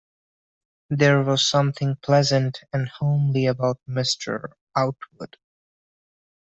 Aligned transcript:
There 0.89 1.21
was 1.21 1.47
something 1.47 1.95
pleasant 2.01 2.61
and 2.73 2.89
homely 2.89 3.45
about 3.45 3.79
Mr. 3.87 4.45
Outwood. 4.75 5.35